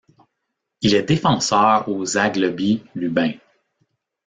Il 0.81 0.95
est 0.95 1.03
défenseur 1.03 1.87
au 1.87 2.03
Zaglebie 2.05 2.83
Lubin. 2.95 3.33